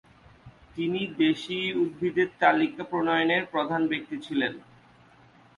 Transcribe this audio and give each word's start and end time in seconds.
তিনি 0.75 1.01
দেশী 1.17 1.59
উদ্ভিদের 1.75 2.29
তালিকা 2.39 2.83
প্রণয়নের 2.83 3.43
প্রধান 3.45 3.81
ব্যক্তি 3.87 4.17
ছিলেন। 4.19 4.53